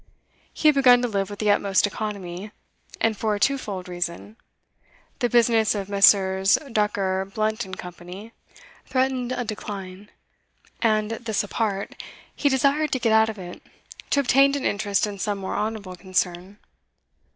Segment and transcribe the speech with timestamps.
[0.51, 2.51] He had begun to live with the utmost economy,
[2.99, 4.35] and for a twofold reason:
[5.19, 8.23] the business of Messrs Ducker, Blunt & Co.
[8.87, 10.09] threatened a decline,
[10.81, 12.01] and, this apart,
[12.35, 13.61] he desired to get out of it,
[14.09, 16.57] to obtain an interest in some more honourable concern.